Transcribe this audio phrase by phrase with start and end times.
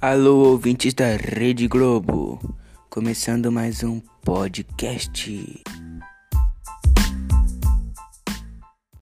[0.00, 2.38] Alô, ouvintes da Rede Globo,
[2.90, 5.62] começando mais um podcast.